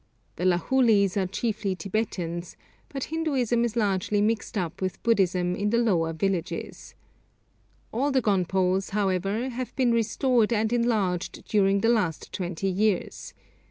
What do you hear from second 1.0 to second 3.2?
are chiefly Tibetans, but